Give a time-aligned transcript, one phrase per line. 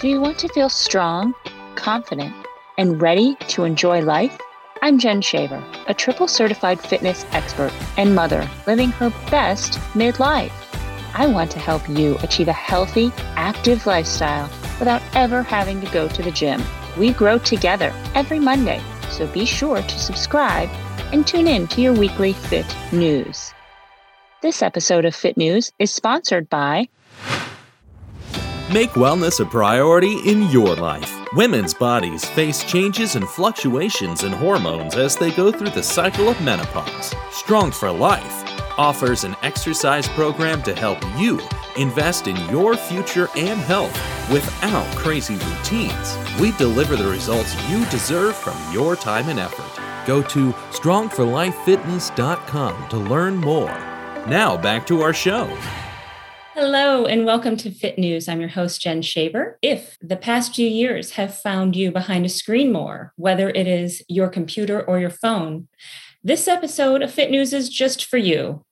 [0.00, 1.34] Do you want to feel strong,
[1.74, 2.34] confident,
[2.78, 4.34] and ready to enjoy life?
[4.80, 10.52] I'm Jen Shaver, a triple certified fitness expert and mother living her best midlife.
[11.12, 16.08] I want to help you achieve a healthy, active lifestyle without ever having to go
[16.08, 16.62] to the gym.
[16.96, 18.80] We grow together every Monday,
[19.10, 20.70] so be sure to subscribe
[21.12, 23.52] and tune in to your weekly Fit News.
[24.40, 26.88] This episode of Fit News is sponsored by
[28.72, 31.12] Make wellness a priority in your life.
[31.34, 36.40] Women's bodies face changes and fluctuations in hormones as they go through the cycle of
[36.40, 37.12] menopause.
[37.32, 38.44] Strong for Life
[38.78, 41.40] offers an exercise program to help you
[41.76, 43.90] invest in your future and health
[44.30, 46.16] without crazy routines.
[46.38, 49.80] We deliver the results you deserve from your time and effort.
[50.06, 53.76] Go to strongforlifefitness.com to learn more.
[54.28, 55.50] Now back to our show.
[56.54, 58.28] Hello, and welcome to Fit News.
[58.28, 59.56] I'm your host, Jen Shaver.
[59.62, 64.02] If the past few years have found you behind a screen more, whether it is
[64.08, 65.68] your computer or your phone,
[66.24, 68.64] this episode of Fit News is just for you.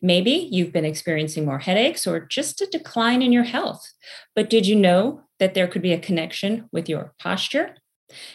[0.00, 3.84] Maybe you've been experiencing more headaches or just a decline in your health.
[4.36, 7.74] But did you know that there could be a connection with your posture?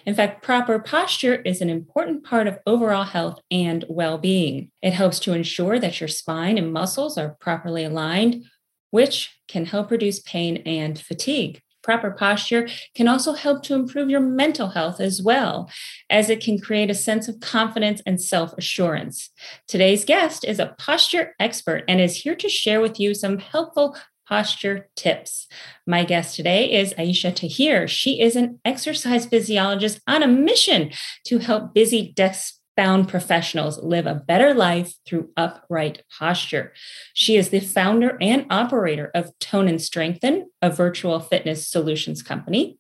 [0.06, 4.72] In fact, proper posture is an important part of overall health and well being.
[4.82, 8.44] It helps to ensure that your spine and muscles are properly aligned
[8.92, 11.62] which can help reduce pain and fatigue.
[11.82, 15.70] Proper posture can also help to improve your mental health as well,
[16.10, 19.30] as it can create a sense of confidence and self assurance.
[19.68, 23.96] Today's guest is a posture expert and is here to share with you some helpful
[24.28, 25.48] posture tips.
[25.88, 27.88] My guest today is Aesha Tahir.
[27.88, 30.92] She is an exercise physiologist on a mission
[31.26, 36.72] to help busy desk bound professionals live a better life through upright posture.
[37.14, 42.80] She is the founder and operator of Tone and Strengthen, a virtual fitness solutions company.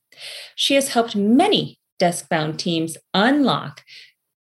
[0.55, 3.83] She has helped many desk bound teams unlock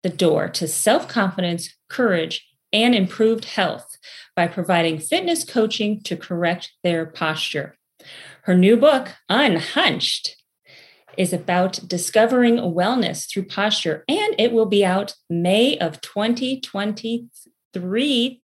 [0.03, 3.97] the door to self confidence, courage, and improved health
[4.35, 7.79] by providing fitness coaching to correct their posture.
[8.43, 10.35] Her new book, Unhunched,
[11.17, 18.41] is about discovering wellness through posture, and it will be out May of 2023.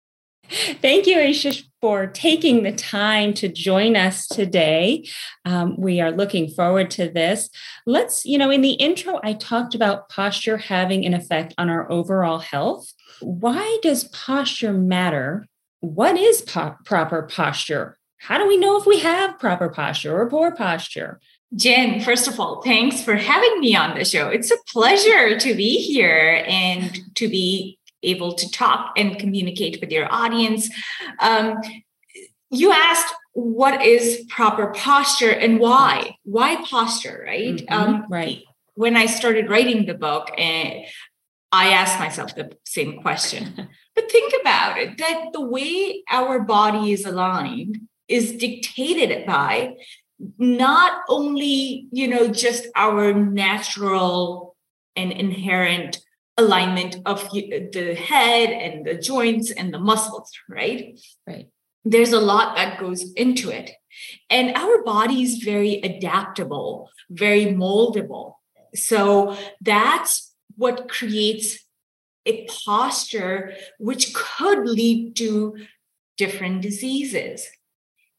[0.51, 5.07] Thank you, Aesha, for taking the time to join us today.
[5.45, 7.51] Um, we are looking forward to this.
[7.85, 11.91] Let's, you know, in the intro, I talked about posture having an effect on our
[11.93, 12.95] overall health.
[13.21, 15.47] Why does posture matter?
[15.81, 17.99] What is po- proper posture?
[18.19, 21.21] How do we know if we have proper posture or poor posture?
[21.57, 24.29] Jen, first of all, thanks for having me on the show.
[24.29, 29.91] It's a pleasure to be here and to be able to talk and communicate with
[29.91, 30.69] your audience.
[31.21, 31.59] Um,
[32.51, 36.17] you asked what is proper posture and why?
[36.25, 37.57] Why posture, right?
[37.57, 38.43] Mm-hmm, um, right.
[38.75, 40.87] When I started writing the book, and eh,
[41.51, 43.69] I asked myself the same question.
[43.95, 49.75] but think about it that the way our body is aligned is dictated by
[50.39, 54.57] not only you know just our natural
[54.97, 56.01] and inherent
[56.37, 60.99] alignment of the head and the joints and the muscles right?
[61.27, 61.49] Right.
[61.85, 63.71] There's a lot that goes into it.
[64.29, 68.35] And our body is very adaptable very moldable.
[68.75, 71.59] So that's what creates
[72.27, 75.57] a posture which could lead to
[76.17, 77.47] different diseases.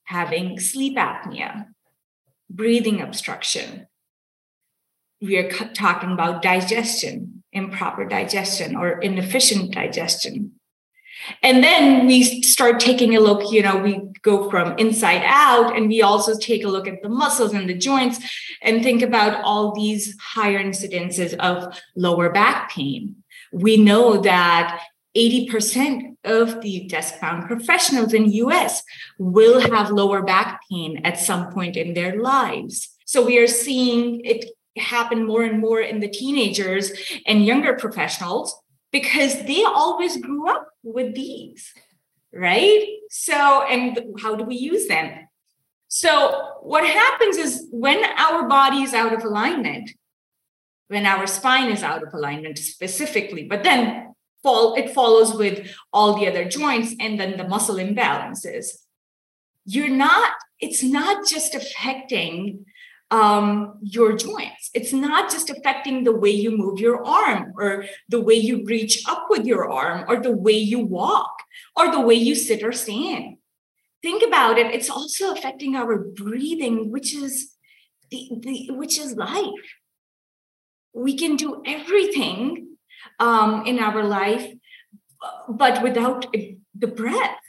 [0.06, 1.68] Having sleep apnea
[2.50, 3.88] breathing obstruction.
[5.22, 10.54] We are talking about digestion, improper digestion, or inefficient digestion.
[11.44, 15.90] And then we start taking a look, you know, we go from inside out and
[15.90, 18.20] we also take a look at the muscles and the joints
[18.62, 23.18] and think about all these higher incidences of lower back pain.
[23.52, 24.82] We know that
[25.16, 28.84] 80% of the desk-bound professionals in US
[29.18, 32.90] will have lower back pain at some point in their lives.
[33.06, 34.46] So we are seeing it
[34.78, 36.92] happen more and more in the teenagers
[37.26, 38.56] and younger professionals
[38.92, 41.74] because they always grew up with these,
[42.34, 42.88] right?
[43.10, 45.28] So, and how do we use them?
[45.88, 49.92] So, what happens is when our body is out of alignment,
[50.88, 54.09] when our spine is out of alignment specifically, but then
[54.44, 58.68] fall it follows with all the other joints and then the muscle imbalances.
[59.66, 62.66] You're not it's not just affecting
[63.12, 64.70] um, your joints.
[64.74, 69.04] It's not just affecting the way you move your arm or the way you reach
[69.08, 71.32] up with your arm or the way you walk
[71.76, 73.38] or the way you sit or stand.
[74.02, 74.68] Think about it.
[74.74, 77.56] It's also affecting our breathing which is
[78.12, 79.46] the, the, which is life.
[80.94, 82.69] We can do everything
[83.20, 84.52] um, in our life,
[85.48, 87.40] but without the breath,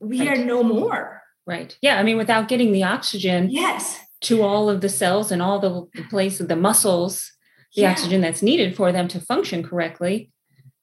[0.00, 0.38] we right.
[0.38, 1.22] are no more.
[1.46, 1.76] Right.
[1.82, 1.98] Yeah.
[1.98, 3.50] I mean, without getting the oxygen.
[3.50, 4.00] Yes.
[4.22, 7.32] To all of the cells and all the, the place of the muscles,
[7.74, 7.90] the yeah.
[7.90, 10.30] oxygen that's needed for them to function correctly.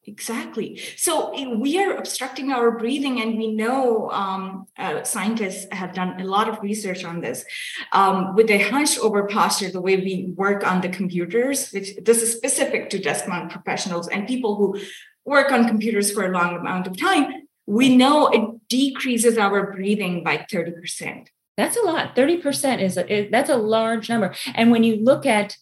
[0.06, 0.81] Exactly.
[0.98, 6.19] So eh, we are obstructing our breathing, and we know um, uh, scientists have done
[6.19, 7.45] a lot of research on this.
[7.92, 12.24] Um, with a hunched over posture, the way we work on the computers, which this
[12.24, 14.80] is specific to desk mount professionals and people who
[15.24, 20.24] work on computers for a long amount of time, we know it decreases our breathing
[20.24, 21.27] by 30%.
[21.57, 22.15] That's a lot.
[22.15, 24.33] 30% is, a, that's a large number.
[24.56, 25.57] And when you look at,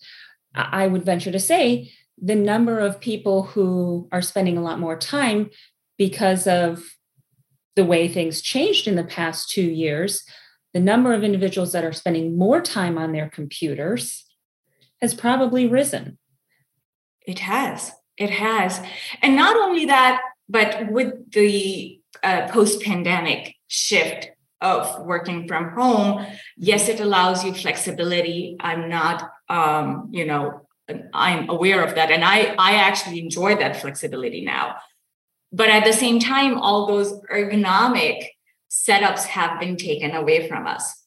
[0.55, 1.91] I would venture to say,
[2.21, 5.49] the number of people who are spending a lot more time
[5.97, 6.83] because of
[7.75, 10.23] the way things changed in the past two years,
[10.73, 14.25] the number of individuals that are spending more time on their computers
[15.01, 16.17] has probably risen.
[17.25, 17.91] It has.
[18.17, 18.81] It has.
[19.21, 24.29] And not only that, but with the uh, post pandemic shift
[24.61, 26.25] of working from home,
[26.57, 28.57] yes, it allows you flexibility.
[28.59, 30.67] I'm not, um, you know,
[31.13, 32.11] I'm aware of that.
[32.11, 34.75] And I, I actually enjoy that flexibility now.
[35.51, 38.25] But at the same time, all those ergonomic
[38.69, 41.03] setups have been taken away from us.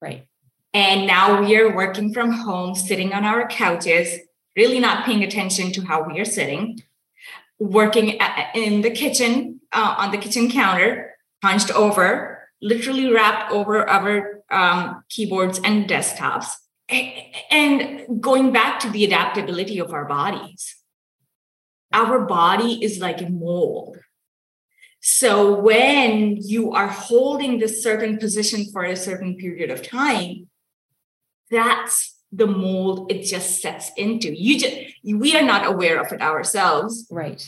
[0.00, 0.26] Right.
[0.72, 4.18] And now we are working from home, sitting on our couches,
[4.56, 6.82] really not paying attention to how we are sitting,
[7.58, 8.18] working
[8.54, 15.04] in the kitchen, uh, on the kitchen counter, hunched over, literally wrapped over our um,
[15.10, 16.54] keyboards and desktops
[17.50, 20.76] and going back to the adaptability of our bodies,
[21.92, 23.98] our body is like a mold.
[25.00, 30.48] So when you are holding this certain position for a certain period of time,
[31.50, 34.34] that's the mold it just sets into.
[34.34, 37.06] You just we are not aware of it ourselves.
[37.10, 37.46] Right.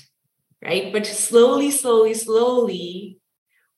[0.63, 0.93] Right.
[0.93, 3.19] But slowly, slowly, slowly,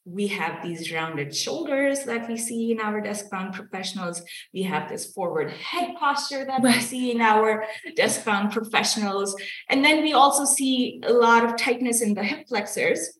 [0.06, 4.22] we have these rounded shoulders that we see in our desk bound professionals.
[4.54, 7.64] We have this forward head posture that we see in our
[7.96, 9.34] desk bound professionals.
[9.68, 13.18] And then we also see a lot of tightness in the hip flexors,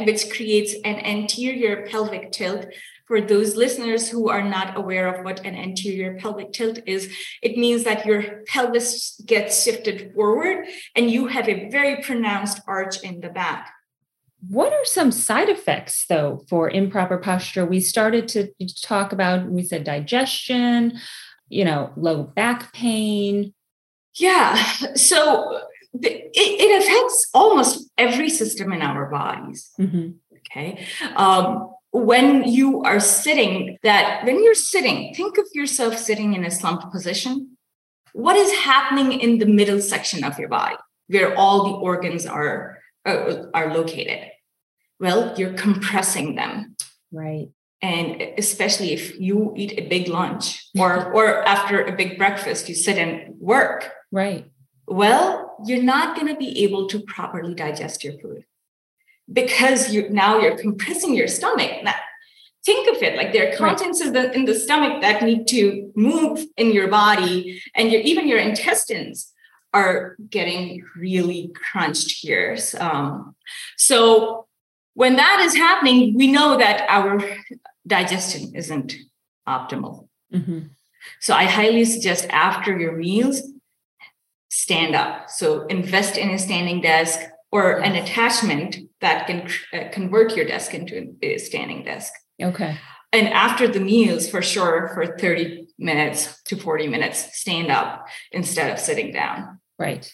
[0.00, 2.66] which creates an anterior pelvic tilt.
[3.06, 7.58] For those listeners who are not aware of what an anterior pelvic tilt is, it
[7.58, 10.64] means that your pelvis gets shifted forward
[10.96, 13.70] and you have a very pronounced arch in the back.
[14.48, 17.64] What are some side effects, though, for improper posture?
[17.64, 18.50] We started to
[18.82, 20.98] talk about, we said digestion,
[21.48, 23.54] you know, low back pain.
[24.16, 24.56] Yeah.
[24.94, 25.60] So
[25.94, 29.70] it, it affects almost every system in our bodies.
[29.80, 30.10] Mm-hmm.
[30.38, 30.86] Okay.
[31.16, 36.50] Um, when you are sitting, that when you're sitting, think of yourself sitting in a
[36.50, 37.56] slumped position.
[38.12, 40.76] What is happening in the middle section of your body,
[41.08, 44.30] where all the organs are uh, are located?
[45.00, 46.76] Well, you're compressing them.
[47.12, 47.48] Right.
[47.82, 52.74] And especially if you eat a big lunch or or after a big breakfast, you
[52.74, 53.90] sit and work.
[54.10, 54.50] Right.
[54.86, 58.44] Well, you're not going to be able to properly digest your food
[59.32, 61.82] because you now you're compressing your stomach.
[61.82, 61.94] Now,
[62.64, 64.08] think of it like there are contents right.
[64.08, 68.28] in, the, in the stomach that need to move in your body, and your, even
[68.28, 69.32] your intestines
[69.72, 72.56] are getting really crunched here.
[72.78, 73.34] Um,
[73.76, 74.46] so
[74.94, 77.20] when that is happening, we know that our
[77.86, 78.94] digestion isn't
[79.46, 80.08] optimal.
[80.32, 80.60] Mm-hmm.
[81.20, 83.42] So I highly suggest after your meals,
[84.48, 85.28] stand up.
[85.28, 87.20] So invest in a standing desk
[87.50, 92.12] or an attachment that can uh, convert your desk into a standing desk.
[92.40, 92.78] Okay.
[93.12, 98.72] And after the meals, for sure, for 30 minutes to 40 minutes, stand up instead
[98.72, 99.60] of sitting down.
[99.78, 100.12] Right.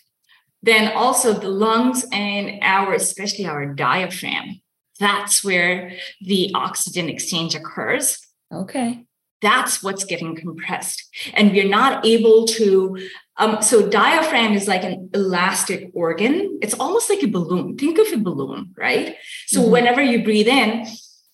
[0.63, 4.61] Then also the lungs and our, especially our diaphragm,
[5.01, 8.19] that's where the oxygen exchange occurs.
[8.53, 9.05] Okay.
[9.43, 11.03] That's what's getting compressed.
[11.33, 12.99] And we're not able to.
[13.39, 16.59] Um, so, diaphragm is like an elastic organ.
[16.61, 17.79] It's almost like a balloon.
[17.79, 19.17] Think of a balloon, right?
[19.47, 19.71] So, mm-hmm.
[19.73, 20.87] whenever you breathe in,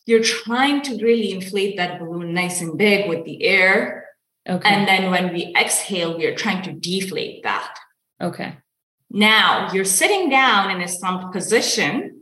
[0.07, 4.07] you're trying to really inflate that balloon nice and big with the air.
[4.49, 4.69] Okay.
[4.69, 7.77] And then when we exhale, we are trying to deflate that.
[8.23, 8.57] Okay.
[9.11, 12.16] Now you're sitting down in a slumped position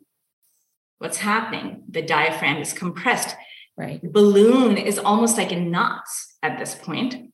[1.05, 1.85] what's happening?
[1.89, 3.37] The diaphragm is compressed.
[3.77, 4.01] Right.
[4.03, 7.33] The balloon is almost like in knots at this point,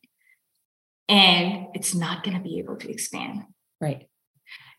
[1.08, 3.44] and it's not going to be able to expand.
[3.80, 4.08] Right.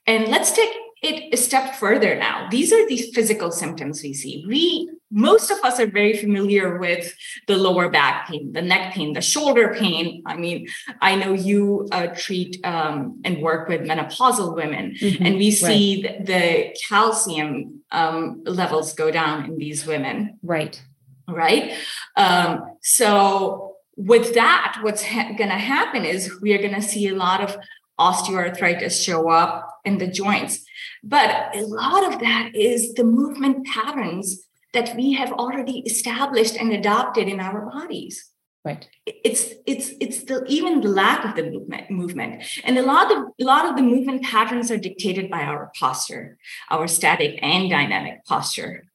[0.05, 0.69] And let's take
[1.01, 2.47] it a step further now.
[2.49, 4.45] These are the physical symptoms we see.
[4.47, 7.13] We most of us are very familiar with
[7.47, 10.23] the lower back pain, the neck pain, the shoulder pain.
[10.25, 10.67] I mean,
[11.01, 15.25] I know you uh, treat um, and work with menopausal women, mm-hmm.
[15.25, 16.25] and we see right.
[16.25, 20.39] the calcium um, levels go down in these women.
[20.41, 20.81] Right.
[21.27, 21.73] Right.
[22.15, 27.09] Um, so, with that, what's ha- going to happen is we are going to see
[27.09, 27.57] a lot of
[27.99, 30.65] osteoarthritis show up in the joints.
[31.03, 36.71] But a lot of that is the movement patterns that we have already established and
[36.71, 38.31] adopted in our bodies.
[38.63, 38.87] Right.
[39.07, 42.43] It's it's it's the even the lack of the movement movement.
[42.63, 46.37] And a lot of a lot of the movement patterns are dictated by our posture
[46.69, 48.85] our static and dynamic posture.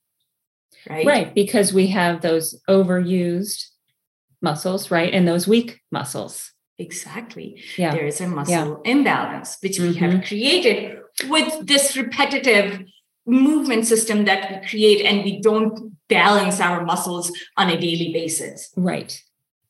[0.89, 1.05] Right?
[1.05, 3.67] Right because we have those overused
[4.41, 6.53] muscles right and those weak muscles.
[6.79, 7.61] Exactly.
[7.77, 7.91] Yeah.
[7.91, 8.93] There is a muscle yeah.
[8.93, 9.89] imbalance which mm-hmm.
[9.89, 10.29] we have mm-hmm.
[10.29, 12.85] created with this repetitive
[13.27, 18.73] movement system that we create and we don't balance our muscles on a daily basis.
[18.77, 19.21] Right.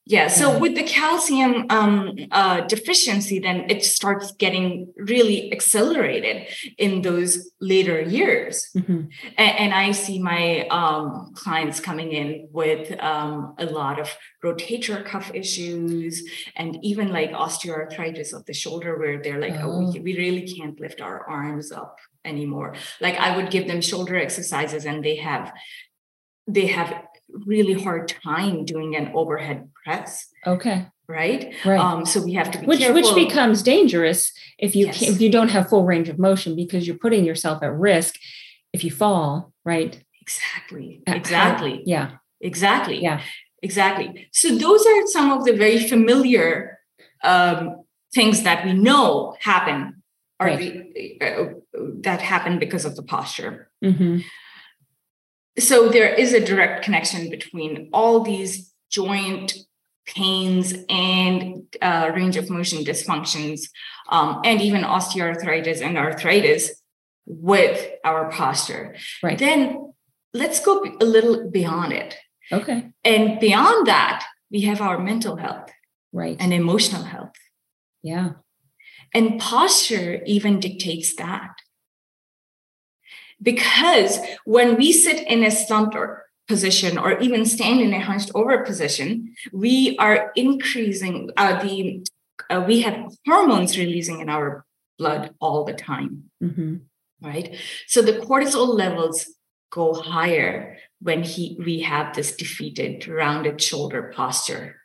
[0.08, 0.28] Yeah.
[0.28, 6.46] So with the calcium um, uh, deficiency, then it starts getting really accelerated
[6.78, 8.68] in those later years.
[8.76, 9.08] Mm-hmm.
[9.36, 15.04] And, and, I see my um, clients coming in with um, a lot of rotator
[15.04, 16.22] cuff issues
[16.54, 20.46] and even like osteoarthritis of the shoulder, where they're like, oh, oh we, we really
[20.46, 25.14] can't lift our arms up anymore like i would give them shoulder exercises and they
[25.14, 25.52] have
[26.48, 26.92] they have
[27.44, 32.58] really hard time doing an overhead press okay right right um so we have to
[32.58, 32.94] be which careful.
[32.94, 35.02] which becomes dangerous if you yes.
[35.02, 38.16] if you don't have full range of motion because you're putting yourself at risk
[38.72, 43.20] if you fall right exactly exactly yeah exactly yeah
[43.62, 46.78] exactly so those are some of the very familiar
[47.22, 50.02] um, things that we know happen
[50.38, 50.58] or right.
[50.58, 51.44] the, uh,
[52.00, 53.70] that happen because of the posture.
[53.84, 54.18] Mm-hmm.
[55.58, 59.54] So there is a direct connection between all these joint
[60.06, 63.62] pains and uh, range of motion dysfunctions,
[64.08, 66.70] um, and even osteoarthritis and arthritis
[67.26, 68.94] with our posture.
[69.22, 69.38] Right.
[69.38, 69.92] Then
[70.32, 72.16] let's go a little beyond it.
[72.52, 72.92] Okay.
[73.02, 75.70] And beyond that, we have our mental health.
[76.12, 76.36] Right.
[76.38, 77.32] And emotional health.
[78.02, 78.30] Yeah.
[79.12, 81.50] And posture even dictates that.
[83.42, 88.30] Because when we sit in a slumped or position or even stand in a hunched
[88.34, 92.06] over position, we are increasing uh, the,
[92.48, 94.64] uh, we have hormones releasing in our
[94.98, 96.30] blood all the time.
[96.42, 96.76] Mm-hmm.
[97.22, 97.56] Right.
[97.86, 99.26] So the cortisol levels
[99.70, 104.76] go higher when he, we have this defeated, rounded shoulder posture.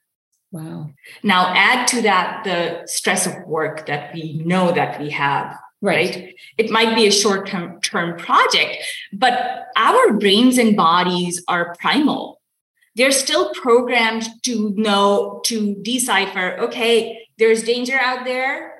[0.51, 0.91] Wow.
[1.23, 5.57] Now add to that the stress of work that we know that we have.
[5.81, 6.15] Right.
[6.15, 6.35] right?
[6.57, 8.77] It might be a short term project,
[9.13, 12.39] but our brains and bodies are primal.
[12.95, 18.71] They're still programmed to know, to decipher, okay, there's danger out there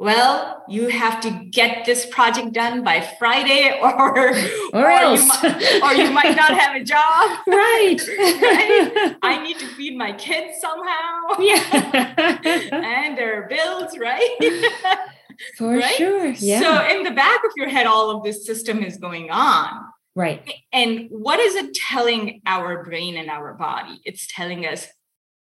[0.00, 4.28] well, you have to get this project done by Friday, or or,
[4.72, 7.38] or else, you might, or you might not have a job.
[7.48, 7.96] Right.
[8.18, 9.16] right.
[9.22, 11.40] I need to feed my kids somehow.
[11.40, 12.70] Yeah.
[12.72, 15.10] and there are bills, right?
[15.56, 15.94] For right?
[15.94, 16.26] sure.
[16.26, 16.60] Yeah.
[16.60, 19.84] So in the back of your head, all of this system is going on.
[20.14, 20.52] Right.
[20.72, 24.00] And what is it telling our brain and our body?
[24.04, 24.88] It's telling us,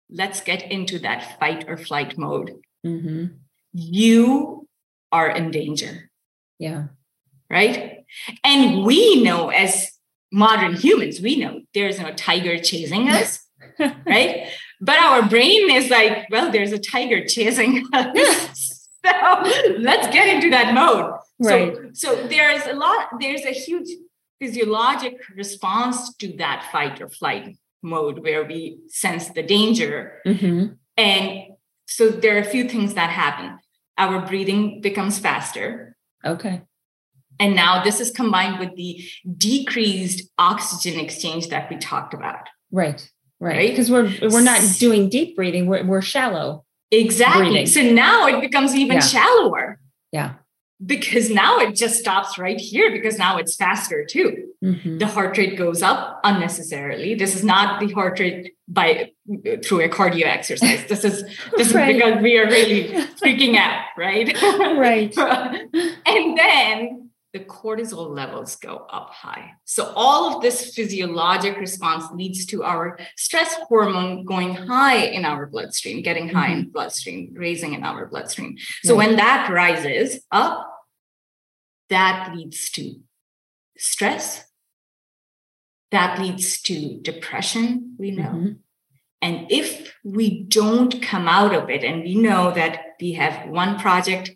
[0.10, 2.52] let's get into that fight or flight mode.
[2.86, 3.36] Mm-hmm
[3.76, 4.68] you
[5.12, 6.10] are in danger.
[6.58, 6.88] Yeah.
[7.50, 8.06] Right.
[8.44, 9.92] And we know as
[10.32, 13.46] modern humans, we know there's no tiger chasing us.
[13.80, 14.48] right.
[14.80, 18.75] But our brain is like, well, there's a tiger chasing us.
[19.06, 21.14] So let's get into that mode.
[21.40, 21.76] Right.
[21.94, 23.90] So, so there's a lot, there's a huge
[24.40, 30.20] physiologic response to that fight or flight mode where we sense the danger.
[30.26, 30.74] Mm-hmm.
[30.98, 31.44] And
[31.86, 33.60] so there are a few things that happen
[33.98, 35.96] our breathing becomes faster.
[36.24, 36.62] Okay.
[37.40, 39.04] And now this is combined with the
[39.38, 42.48] decreased oxygen exchange that we talked about.
[42.72, 43.10] Right.
[43.40, 43.70] Right.
[43.70, 44.22] Because right?
[44.22, 46.66] we're we're not doing deep breathing, we're, we're shallow.
[46.92, 47.46] Exactly.
[47.46, 47.66] Breathing.
[47.68, 49.02] So now it becomes even yeah.
[49.02, 49.80] shallower.
[50.12, 50.34] Yeah.
[50.86, 54.50] Because now it just stops right here because now it's faster too.
[54.64, 54.98] Mm-hmm.
[54.98, 57.16] The heart rate goes up unnecessarily.
[57.16, 59.12] This is not the heart rate by
[59.64, 60.86] through a cardio exercise.
[60.88, 61.24] This is
[61.58, 61.96] this right.
[61.96, 62.90] is because we are really
[63.24, 64.36] freaking out, right?
[64.78, 65.18] right.
[66.06, 67.05] and then
[67.36, 69.52] the cortisol levels go up high.
[69.66, 75.46] So all of this physiologic response leads to our stress hormone going high in our
[75.46, 76.60] bloodstream, getting high mm-hmm.
[76.60, 78.56] in bloodstream, raising in our bloodstream.
[78.84, 79.08] So right.
[79.08, 80.66] when that rises up,
[81.90, 83.02] that leads to
[83.78, 84.46] stress.
[85.92, 88.24] That leads to depression, we know.
[88.24, 88.52] Mm-hmm.
[89.22, 93.78] And if we don't come out of it, and we know that we have one
[93.78, 94.32] project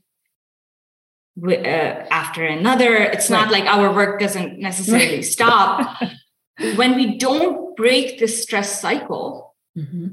[1.48, 3.42] uh, after another, it's right.
[3.42, 6.02] not like our work doesn't necessarily stop.
[6.76, 10.10] when we don't break this stress cycle, mm-hmm.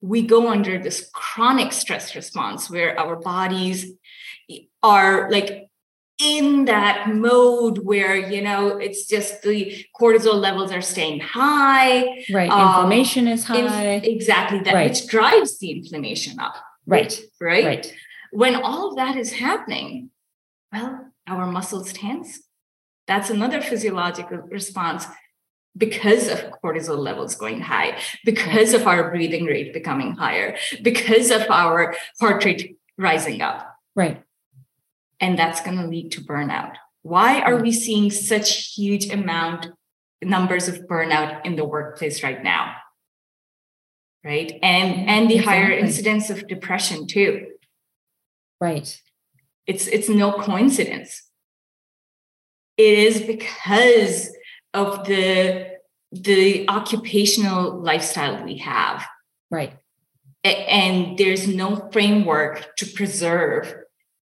[0.00, 3.92] we go under this chronic stress response where our bodies
[4.82, 5.68] are like
[6.22, 12.50] in that mode where you know it's just the cortisol levels are staying high right
[12.50, 14.90] um, inflammation is high inf- exactly that right.
[14.90, 16.54] which drives the inflammation up
[16.86, 17.94] right right right
[18.30, 20.10] when all of that is happening
[20.72, 22.40] well our muscles tense.
[23.06, 25.06] That's another physiological response
[25.76, 31.42] because of cortisol levels going high because of our breathing rate becoming higher because of
[31.50, 33.74] our heart rate rising up.
[33.96, 34.22] Right.
[35.20, 36.74] And that's going to lead to burnout.
[37.02, 39.68] Why are we seeing such huge amount
[40.22, 42.74] numbers of burnout in the workplace right now?
[44.24, 44.58] Right?
[44.62, 45.62] And and the exactly.
[45.62, 47.46] higher incidence of depression too.
[48.60, 49.00] Right
[49.66, 51.28] it's it's no coincidence
[52.76, 54.34] it is because
[54.74, 55.70] of the
[56.10, 59.06] the occupational lifestyle we have
[59.50, 59.74] right
[60.44, 63.74] and there's no framework to preserve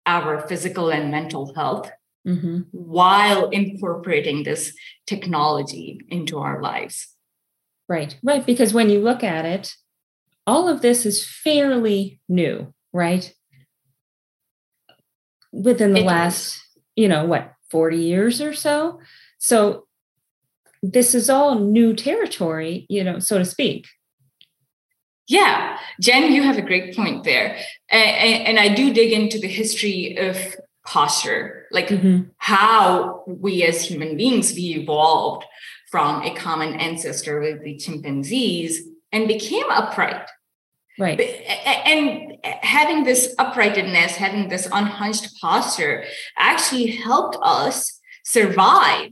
[0.05, 1.89] our physical and mental health
[2.27, 2.61] mm-hmm.
[2.71, 4.73] while incorporating this
[5.05, 7.15] technology into our lives.
[7.87, 8.45] Right, right.
[8.45, 9.73] Because when you look at it,
[10.45, 13.33] all of this is fairly new, right?
[15.51, 16.61] Within the it last,
[16.95, 18.99] you know, what, 40 years or so.
[19.37, 19.87] So
[20.81, 23.87] this is all new territory, you know, so to speak.
[25.27, 27.57] Yeah, Jen, you have a great point there.
[27.89, 30.37] And, and I do dig into the history of
[30.85, 32.29] posture, like mm-hmm.
[32.37, 35.45] how we as human beings, we evolved
[35.91, 40.27] from a common ancestor with the chimpanzees and became upright.
[40.99, 41.19] Right.
[41.85, 46.03] And having this uprightness, having this unhunched posture
[46.37, 49.11] actually helped us survive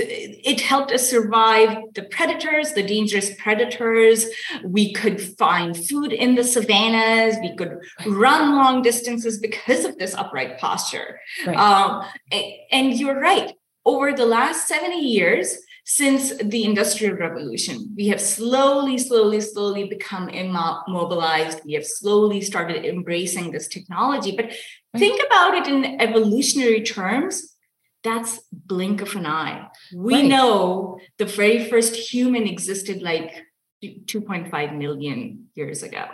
[0.00, 4.26] it helped us survive the predators, the dangerous predators.
[4.64, 7.36] We could find food in the savannas.
[7.40, 11.20] We could run long distances because of this upright posture.
[11.46, 11.56] Right.
[11.56, 12.04] Um,
[12.70, 13.52] and you're right.
[13.84, 15.58] Over the last 70 years,
[15.90, 21.62] since the Industrial Revolution, we have slowly, slowly, slowly become immobilized.
[21.64, 24.36] We have slowly started embracing this technology.
[24.36, 24.98] But mm-hmm.
[24.98, 27.54] think about it in evolutionary terms
[28.04, 29.66] that's blink of an eye.
[29.94, 30.24] We right.
[30.26, 33.44] know the very first human existed like
[33.82, 36.04] 2.5 million years ago.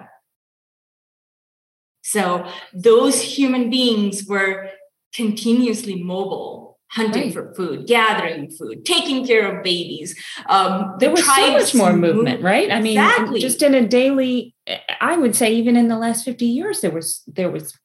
[2.02, 4.70] So those human beings were
[5.12, 6.63] continuously mobile,
[6.94, 7.32] hunting right.
[7.32, 10.14] for food, gathering food, taking care of babies.
[10.46, 12.44] Um, there was so much more movement, move.
[12.44, 12.70] right?
[12.70, 13.40] I mean, exactly.
[13.40, 14.54] just in a daily,
[15.00, 17.76] I would say, even in the last 50 years, there was there was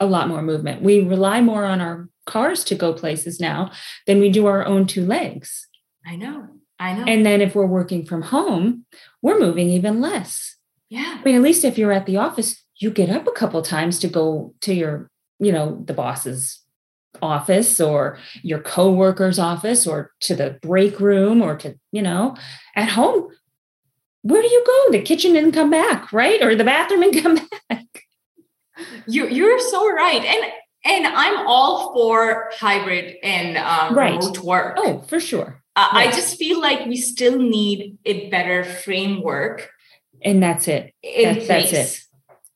[0.00, 0.82] a lot more movement.
[0.82, 3.70] We rely more on our cars to go places now
[4.06, 5.68] than we do our own two legs.
[6.04, 6.48] I know.
[6.78, 7.04] I know.
[7.04, 8.84] And then if we're working from home,
[9.22, 10.56] we're moving even less.
[10.88, 11.18] Yeah.
[11.18, 13.98] I mean, at least if you're at the office, you get up a couple times
[14.00, 16.60] to go to your, you know, the boss's
[17.22, 22.36] office or your co-worker's office or to the break room or to, you know,
[22.74, 23.28] at home.
[24.22, 24.92] Where do you go?
[24.92, 26.42] The kitchen and come back, right?
[26.42, 27.86] Or the bathroom and come back.
[29.06, 30.24] You you're so right.
[30.24, 30.52] And
[30.84, 34.14] and I'm all for hybrid and um, right.
[34.14, 34.76] remote work.
[34.78, 35.62] Oh, for sure.
[35.74, 36.08] Uh, right.
[36.08, 39.70] I just feel like we still need a better framework.
[40.22, 40.94] And that's it.
[41.02, 42.00] That's, that's it.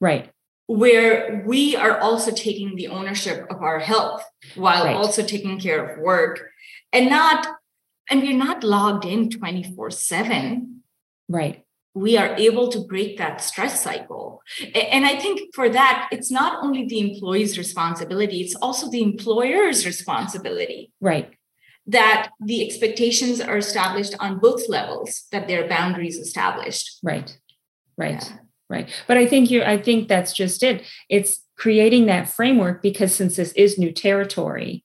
[0.00, 0.30] Right.
[0.78, 4.22] Where we are also taking the ownership of our health
[4.54, 4.96] while right.
[4.96, 6.50] also taking care of work
[6.92, 7.46] and not,
[8.08, 10.82] and we're not logged in 24 7.
[11.28, 14.42] Right we are able to break that stress cycle.
[14.74, 19.84] And I think for that, it's not only the employee's responsibility, it's also the employer's
[19.84, 20.92] responsibility.
[21.00, 21.30] Right.
[21.86, 27.00] That the expectations are established on both levels, that there are boundaries established.
[27.02, 27.36] Right.
[27.96, 28.22] Right.
[28.22, 28.36] Yeah.
[28.70, 28.88] Right.
[29.08, 30.84] But I think you I think that's just it.
[31.08, 34.84] It's creating that framework because since this is new territory,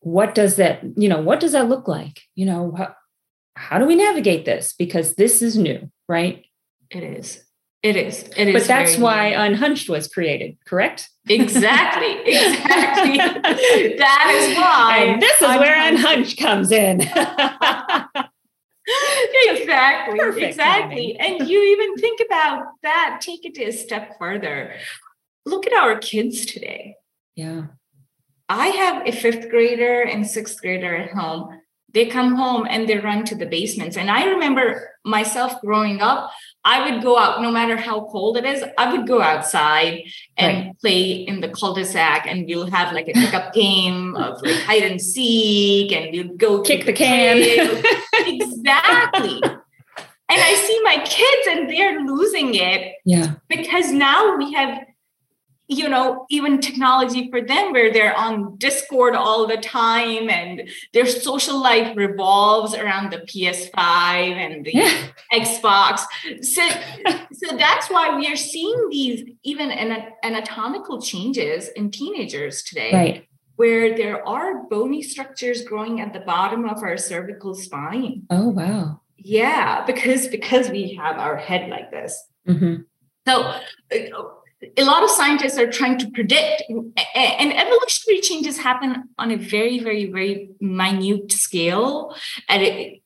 [0.00, 2.22] what does that, you know, what does that look like?
[2.36, 2.78] You know,
[3.56, 4.72] how do we navigate this?
[4.78, 6.44] Because this is new, right?
[6.90, 7.44] It is.
[7.82, 8.22] It is.
[8.36, 8.54] It is.
[8.54, 9.36] But that's why new.
[9.36, 11.10] Unhunched was created, correct?
[11.28, 12.16] Exactly.
[12.24, 13.96] Exactly.
[13.96, 15.04] that is why.
[15.06, 15.60] And this is Unhunched.
[15.60, 17.00] where Unhunched comes in.
[19.46, 20.18] exactly.
[20.18, 21.18] Perfect exactly.
[21.18, 24.74] And you even think about that, take it a step further.
[25.46, 26.96] Look at our kids today.
[27.36, 27.66] Yeah.
[28.48, 31.60] I have a fifth grader and sixth grader at home.
[31.92, 33.96] They come home and they run to the basements.
[33.96, 36.30] And I remember myself growing up,
[36.64, 38.62] I would go out no matter how cold it is.
[38.76, 40.02] I would go outside
[40.36, 40.78] and right.
[40.80, 45.00] play in the cul-de-sac, and we'll have like a pickup game of like hide and
[45.00, 47.38] seek, and we'll go kick the, the can.
[48.60, 49.40] exactly.
[49.42, 49.60] and
[50.28, 52.94] I see my kids, and they're losing it.
[53.04, 53.34] Yeah.
[53.48, 54.80] Because now we have
[55.70, 61.06] you know, even technology for them where they're on Discord all the time and their
[61.06, 65.06] social life revolves around the PS5 and the yeah.
[65.32, 66.00] Xbox.
[66.42, 66.68] So,
[67.32, 69.70] so that's why we are seeing these even
[70.24, 72.90] anatomical changes in teenagers today.
[72.92, 73.28] Right.
[73.60, 78.22] Where there are bony structures growing at the bottom of our cervical spine.
[78.30, 79.02] Oh wow!
[79.18, 82.12] Yeah, because because we have our head like this.
[82.48, 82.76] Mm-hmm.
[83.28, 83.54] So
[84.76, 89.78] a lot of scientists are trying to predict and evolutionary changes happen on a very
[89.80, 92.14] very very minute scale
[92.48, 93.02] at a,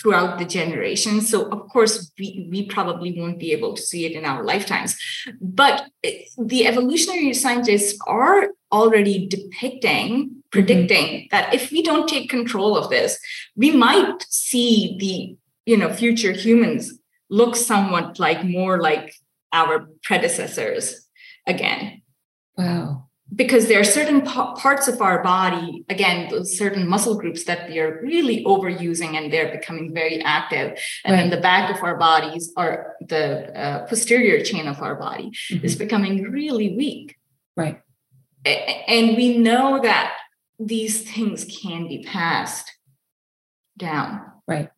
[0.00, 4.12] throughout the generations so of course we, we probably won't be able to see it
[4.12, 4.96] in our lifetimes
[5.40, 5.86] but
[6.38, 11.26] the evolutionary scientists are already depicting predicting mm-hmm.
[11.30, 13.18] that if we don't take control of this
[13.56, 15.36] we might see the
[15.70, 16.94] you know future humans
[17.30, 19.14] look somewhat like more like
[19.52, 21.06] our predecessors
[21.46, 22.02] again.
[22.56, 23.09] Wow.
[23.34, 27.78] Because there are certain parts of our body, again, those certain muscle groups that we
[27.78, 30.78] are really overusing and they're becoming very active.
[31.04, 31.20] And right.
[31.20, 35.64] then the back of our bodies or the uh, posterior chain of our body mm-hmm.
[35.64, 37.16] is becoming really weak.
[37.56, 37.80] Right.
[38.44, 40.16] And we know that
[40.58, 42.72] these things can be passed
[43.78, 44.22] down.
[44.48, 44.70] Right.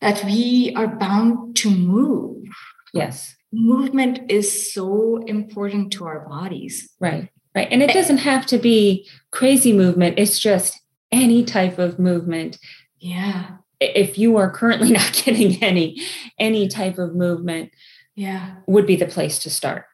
[0.00, 2.46] That we are bound to move.
[2.94, 6.90] Yes movement is so important to our bodies.
[7.00, 7.28] Right.
[7.54, 7.68] Right.
[7.70, 12.58] And it doesn't have to be crazy movement, it's just any type of movement.
[12.98, 13.56] Yeah.
[13.80, 16.00] If you are currently not getting any
[16.38, 17.72] any type of movement,
[18.14, 19.86] yeah, would be the place to start.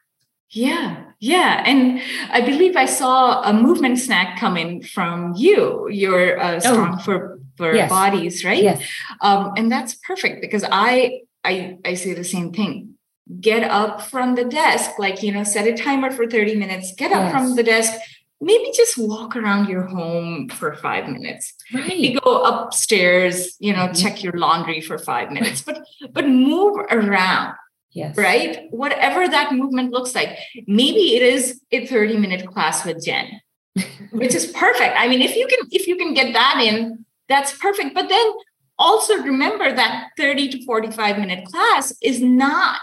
[0.49, 5.87] Yeah, yeah, and I believe I saw a movement snack coming from you.
[5.89, 7.89] You're uh, strong oh, for for yes.
[7.89, 8.61] bodies, right?
[8.61, 8.81] Yes.
[9.21, 12.96] Um, and that's perfect because I I I say the same thing
[13.41, 17.11] get up from the desk like you know set a timer for 30 minutes get
[17.11, 17.31] up yes.
[17.31, 17.93] from the desk
[18.39, 21.95] maybe just walk around your home for five minutes right.
[21.95, 23.93] you go upstairs you know mm-hmm.
[23.93, 27.53] check your laundry for five minutes but but move around
[27.91, 30.37] yes right whatever that movement looks like
[30.67, 33.41] maybe it is a 30 minute class with jen
[34.11, 37.57] which is perfect i mean if you can if you can get that in that's
[37.57, 38.31] perfect but then
[38.79, 42.79] also remember that 30 to 45 minute class is not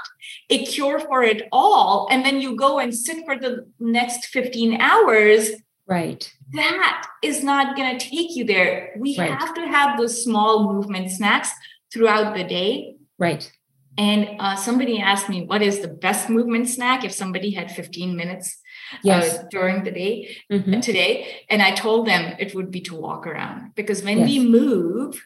[0.51, 4.81] a cure for it all and then you go and sit for the next 15
[4.81, 5.51] hours
[5.87, 9.31] right that is not going to take you there we right.
[9.31, 11.51] have to have those small movement snacks
[11.93, 13.51] throughout the day right
[13.97, 18.17] and uh, somebody asked me what is the best movement snack if somebody had 15
[18.17, 18.59] minutes
[18.93, 19.39] uh, yes.
[19.39, 20.81] uh, during the day mm-hmm.
[20.81, 24.29] today and i told them it would be to walk around because when yes.
[24.29, 25.23] we move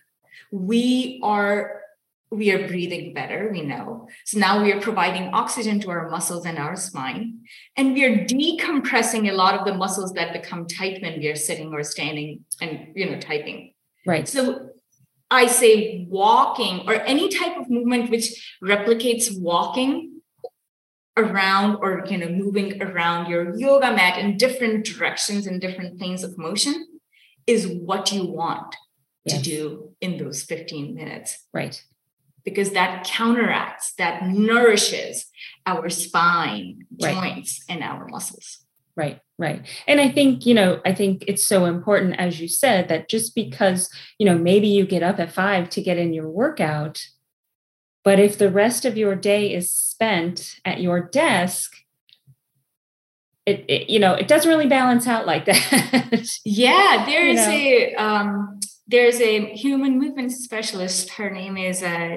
[0.51, 1.78] we are
[2.31, 4.09] we are breathing better we know.
[4.25, 7.41] So now we are providing oxygen to our muscles and our spine.
[7.77, 11.37] And we are decompressing a lot of the muscles that become tight when we are
[11.37, 13.73] sitting or standing and you know typing.
[14.07, 14.29] Right.
[14.29, 14.71] So
[15.31, 20.23] i say walking or any type of movement which replicates walking
[21.19, 26.25] around or you know moving around your yoga mat in different directions and different planes
[26.25, 26.87] of motion
[27.47, 28.75] is what you want
[29.27, 29.37] yes.
[29.37, 31.45] to do in those 15 minutes.
[31.53, 31.85] Right
[32.45, 35.27] because that counteracts, that nourishes
[35.67, 37.15] our spine, right.
[37.15, 38.65] joints, and our muscles.
[38.97, 39.65] Right, right.
[39.87, 43.35] And I think, you know, I think it's so important, as you said, that just
[43.35, 47.01] because, you know, maybe you get up at five to get in your workout,
[48.03, 51.77] but if the rest of your day is spent at your desk,
[53.47, 56.29] it, it you know, it doesn't really balance out like that.
[56.45, 57.53] yeah, there is know?
[57.53, 61.11] a um there's a human movement specialist.
[61.11, 62.17] Her name is uh,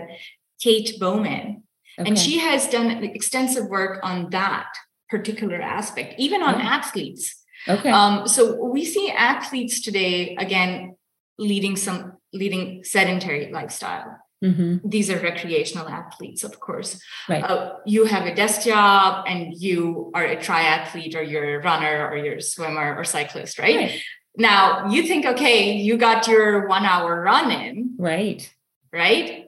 [0.61, 1.63] Kate Bowman.
[1.99, 2.09] Okay.
[2.09, 4.67] And she has done extensive work on that
[5.09, 6.59] particular aspect, even on oh.
[6.59, 7.35] athletes.
[7.67, 7.89] Okay.
[7.89, 10.95] Um, so we see athletes today, again,
[11.37, 14.17] leading some leading sedentary lifestyle.
[14.43, 14.89] Mm-hmm.
[14.89, 16.99] These are recreational athletes, of course.
[17.29, 17.43] Right.
[17.43, 22.09] Uh, you have a desk job and you are a triathlete or you're a runner
[22.09, 23.75] or you're a swimmer or cyclist, right?
[23.75, 24.01] right.
[24.37, 27.95] Now you think, okay, you got your one hour run in.
[27.97, 28.53] Right.
[28.93, 29.45] Right.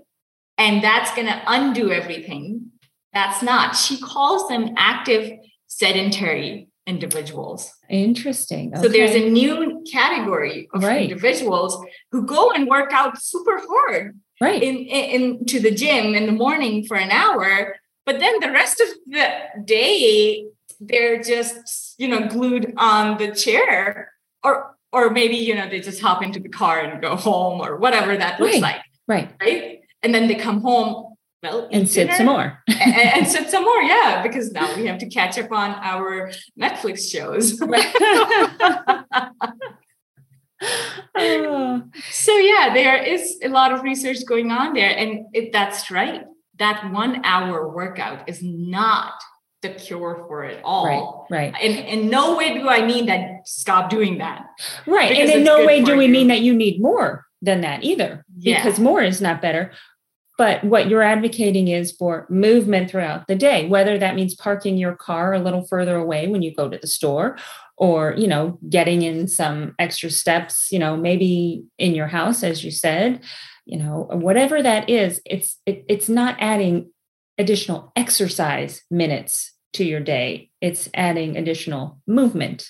[0.58, 2.72] And that's going to undo everything.
[3.14, 3.76] That's not.
[3.76, 7.72] She calls them active sedentary individuals.
[7.90, 8.74] Interesting.
[8.74, 8.82] Okay.
[8.82, 11.04] So there's a new category of right.
[11.04, 16.14] individuals who go and work out super hard right in, in, in to the gym
[16.14, 19.30] in the morning for an hour, but then the rest of the
[19.64, 20.46] day
[20.80, 24.12] they're just you know glued on the chair
[24.44, 27.78] or or maybe you know they just hop into the car and go home or
[27.78, 28.62] whatever that looks right.
[28.62, 33.28] like right right and then they come home well and sit some more and, and,
[33.28, 37.62] sit some more yeah because now we have to catch up on our netflix shows
[41.18, 41.84] oh.
[42.10, 46.24] so yeah there is a lot of research going on there and it, that's right
[46.60, 49.14] that one hour workout is not
[49.64, 51.26] the cure for it all.
[51.32, 51.52] Right.
[51.52, 51.64] Right.
[51.64, 54.46] And in no way do I mean that stop doing that.
[54.86, 55.12] Right.
[55.18, 56.12] And in no way do we you.
[56.12, 58.24] mean that you need more than that either.
[58.38, 58.64] Yeah.
[58.64, 59.72] Because more is not better.
[60.38, 64.96] But what you're advocating is for movement throughout the day, whether that means parking your
[64.96, 67.38] car a little further away when you go to the store
[67.78, 72.64] or, you know, getting in some extra steps, you know, maybe in your house, as
[72.64, 73.22] you said,
[73.66, 76.92] you know, whatever that is, it's it, it's not adding
[77.38, 82.70] additional exercise minutes to your day, it's adding additional movement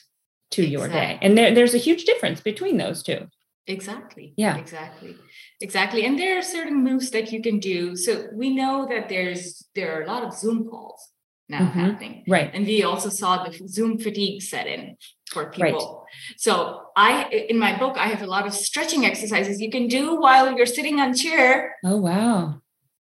[0.51, 0.71] to exactly.
[0.71, 1.19] your day.
[1.21, 3.27] And there, there's a huge difference between those two.
[3.67, 4.33] Exactly.
[4.35, 4.57] Yeah.
[4.57, 5.15] Exactly.
[5.61, 6.05] Exactly.
[6.05, 7.95] And there are certain moves that you can do.
[7.95, 11.09] So we know that there's there are a lot of Zoom calls
[11.47, 11.79] now mm-hmm.
[11.79, 12.23] happening.
[12.27, 12.51] Right.
[12.53, 14.97] And we also saw the Zoom fatigue set in
[15.29, 16.05] for people.
[16.05, 16.37] Right.
[16.37, 20.19] So I in my book, I have a lot of stretching exercises you can do
[20.19, 21.75] while you're sitting on chair.
[21.85, 22.61] Oh wow.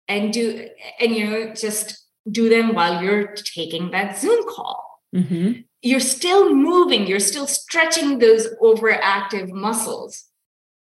[0.09, 0.67] And do
[0.99, 1.98] and you know, just
[2.29, 5.01] do them while you're taking that Zoom call.
[5.15, 5.61] Mm-hmm.
[5.81, 10.25] You're still moving, you're still stretching those overactive muscles.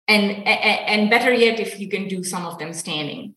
[0.08, 3.36] And, and better yet, if you can do some of them standing.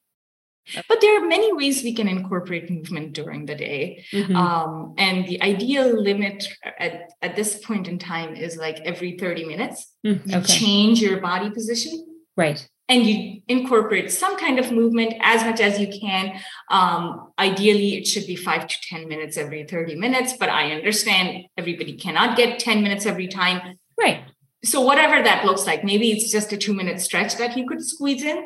[0.86, 4.04] But there are many ways we can incorporate movement during the day.
[4.12, 4.36] Mm-hmm.
[4.36, 6.46] Um, and the ideal limit
[6.78, 9.94] at, at this point in time is like every 30 minutes.
[10.06, 10.42] Mm, okay.
[10.42, 12.04] change your body position.
[12.36, 16.40] Right and you incorporate some kind of movement as much as you can.
[16.70, 21.44] Um, ideally, it should be five to 10 minutes every 30 minutes, but I understand
[21.56, 23.78] everybody cannot get 10 minutes every time.
[23.98, 24.22] Right.
[24.64, 27.84] So, whatever that looks like, maybe it's just a two minute stretch that you could
[27.84, 28.44] squeeze in,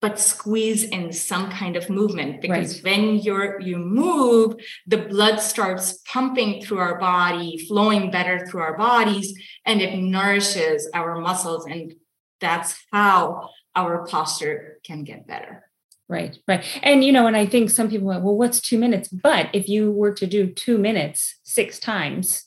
[0.00, 2.98] but squeeze in some kind of movement because right.
[2.98, 4.54] when you're you move
[4.86, 10.88] the blood starts pumping through our body flowing better through our bodies and it nourishes
[10.94, 11.94] our muscles and
[12.40, 15.64] that's how our posture can get better.
[16.08, 16.64] Right, right.
[16.82, 19.08] And, you know, and I think some people, went, well, what's two minutes?
[19.08, 22.44] But if you were to do two minutes six times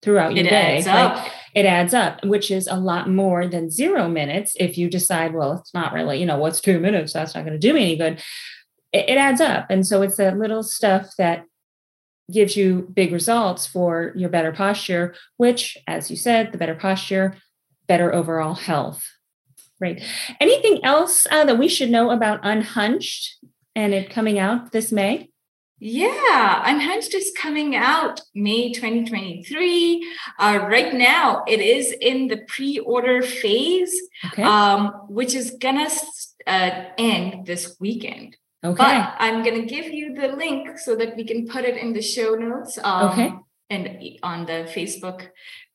[0.00, 3.68] throughout your it day, adds right, it adds up, which is a lot more than
[3.68, 4.54] zero minutes.
[4.60, 7.12] If you decide, well, it's not really, you know, what's two minutes?
[7.12, 8.22] That's not going to do me any good.
[8.92, 9.66] It, it adds up.
[9.70, 11.44] And so it's that little stuff that
[12.32, 17.36] gives you big results for your better posture, which, as you said, the better posture,
[17.88, 19.04] better overall health.
[19.80, 20.02] Right.
[20.40, 23.38] Anything else uh, that we should know about Unhunched
[23.74, 25.30] and it coming out this May?
[25.82, 30.06] Yeah, Unhunched is coming out May 2023.
[30.38, 34.42] Uh, right now, it is in the pre order phase, okay.
[34.42, 35.90] um, which is going to
[36.46, 38.36] uh, end this weekend.
[38.62, 38.76] Okay.
[38.76, 41.94] But I'm going to give you the link so that we can put it in
[41.94, 42.78] the show notes.
[42.84, 43.32] Um, okay.
[43.70, 45.28] And on the Facebook.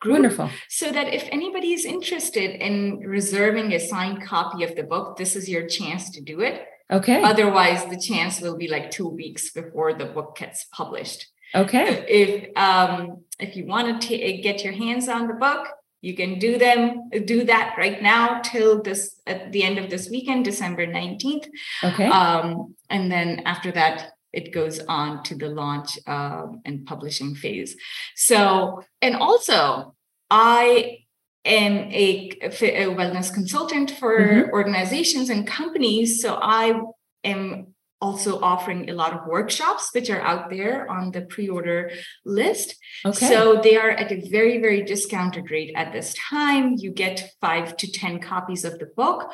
[0.06, 0.50] Wonderful.
[0.70, 5.36] So that if anybody is interested in reserving a signed copy of the book, this
[5.36, 6.66] is your chance to do it.
[6.92, 7.24] Okay.
[7.24, 11.28] Otherwise, the chance will be like two weeks before the book gets published.
[11.54, 12.06] Okay.
[12.08, 15.68] If um, if you want to t- get your hands on the book,
[16.02, 20.10] you can do them do that right now till this at the end of this
[20.10, 21.48] weekend, December nineteenth.
[21.84, 22.08] Okay.
[22.08, 27.76] Um, and then after that, it goes on to the launch um, and publishing phase.
[28.16, 29.96] So, and also,
[30.30, 31.00] I
[31.46, 34.50] am a, a wellness consultant for mm-hmm.
[34.52, 36.22] organizations and companies.
[36.22, 36.82] So, I
[37.24, 41.90] am also offering a lot of workshops which are out there on the pre-order
[42.26, 42.76] list.
[43.06, 43.28] Okay.
[43.30, 46.76] So they are at a very very discounted rate at this time.
[46.78, 49.32] You get 5 to 10 copies of the book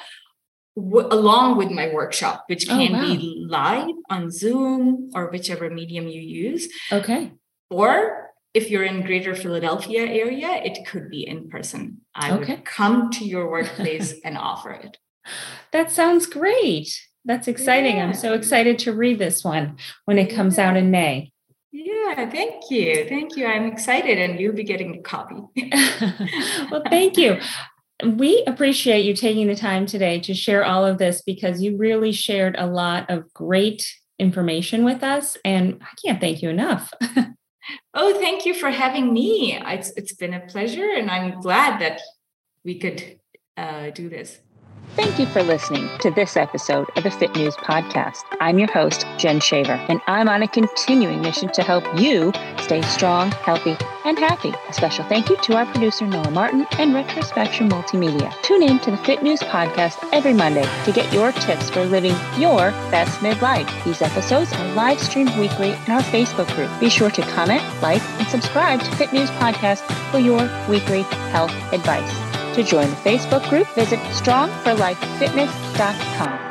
[0.76, 3.16] w- along with my workshop, which oh, can oh, wow.
[3.16, 6.70] be live on Zoom or whichever medium you use.
[6.92, 7.34] Okay.
[7.70, 12.02] Or if you're in greater Philadelphia area, it could be in person.
[12.14, 12.56] I okay.
[12.56, 14.98] would come to your workplace and offer it.
[15.72, 16.90] That sounds great.
[17.24, 17.98] That's exciting.
[17.98, 18.06] Yeah.
[18.06, 20.70] I'm so excited to read this one when it comes yeah.
[20.70, 21.32] out in May.
[21.72, 23.06] Yeah, thank you.
[23.08, 23.46] Thank you.
[23.46, 25.36] I'm excited, and you'll be getting a copy.
[26.70, 27.40] well, thank you
[28.04, 32.12] we appreciate you taking the time today to share all of this because you really
[32.12, 33.88] shared a lot of great
[34.20, 35.38] information with us.
[35.44, 36.94] And I can't thank you enough.
[37.94, 39.58] Oh, thank you for having me.
[39.66, 42.02] It's, it's been a pleasure, and I'm glad that
[42.64, 43.20] we could
[43.58, 44.40] uh, do this.
[44.98, 48.24] Thank you for listening to this episode of the Fit News Podcast.
[48.42, 52.82] I'm your host, Jen Shaver, and I'm on a continuing mission to help you stay
[52.82, 54.54] strong, healthy, and happy.
[54.68, 58.34] A special thank you to our producer, Noah Martin, and Retrospection Multimedia.
[58.42, 62.16] Tune in to the Fit News Podcast every Monday to get your tips for living
[62.38, 63.86] your best midlife.
[63.86, 66.70] These episodes are live streamed weekly in our Facebook group.
[66.82, 69.80] Be sure to comment, like, and subscribe to Fit News Podcast
[70.12, 72.31] for your weekly health advice.
[72.56, 76.51] To join the Facebook group, visit strongforlifefitness.com.